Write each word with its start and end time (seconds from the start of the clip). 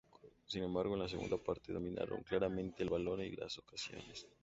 Sin 0.47 0.63
embargo, 0.63 0.95
en 0.95 1.01
la 1.01 1.07
segunda 1.07 1.37
parte 1.37 1.71
dominaron 1.73 2.23
claramente 2.23 2.81
el 2.81 2.89
balón 2.89 3.21
y 3.21 3.33
las 3.35 3.59
ocasiones. 3.59 4.25